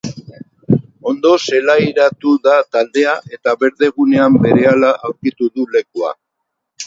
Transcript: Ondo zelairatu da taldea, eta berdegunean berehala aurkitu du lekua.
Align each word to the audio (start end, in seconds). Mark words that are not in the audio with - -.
Ondo 1.09 1.33
zelairatu 1.49 2.31
da 2.47 2.55
taldea, 2.75 3.13
eta 3.37 3.53
berdegunean 3.65 4.41
berehala 4.47 4.93
aurkitu 5.09 5.51
du 5.59 5.69
lekua. 5.77 6.15